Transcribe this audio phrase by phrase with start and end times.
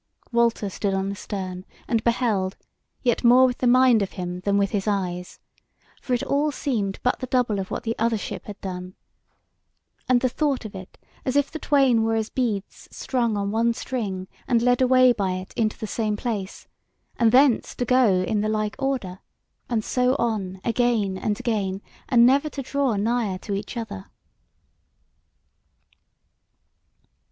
[0.31, 2.57] Walter stood on the stern and beheld,
[3.03, 5.39] yet more with the mind of him than with his eyes;
[6.01, 8.95] for it all seemed but the double of what the other ship had done;
[10.09, 13.75] and the thought of it as if the twain were as beads strung on one
[13.75, 16.67] string and led away by it into the same place,
[17.17, 19.19] and thence to go in the like order,
[19.69, 21.79] and so on again and again,
[22.09, 24.05] and never to draw nigher to each other.